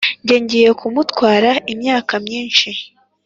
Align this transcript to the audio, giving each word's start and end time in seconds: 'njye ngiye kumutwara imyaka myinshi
'njye 0.21 0.35
ngiye 0.43 0.69
kumutwara 0.79 1.49
imyaka 1.73 2.13
myinshi 2.25 2.69